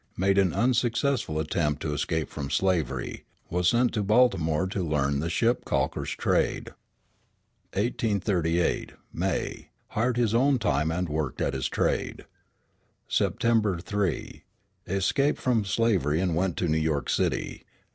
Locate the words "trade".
6.17-6.69, 11.69-12.25